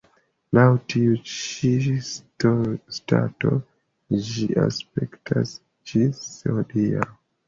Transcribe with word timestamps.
Laŭ 0.57 0.61
tiu 0.91 1.17
ĉi 1.31 1.67
stato 2.07 3.51
ĝi 4.29 4.47
aspektas 4.63 5.53
ĝis 5.93 6.23
hodiaŭ. 6.57 7.07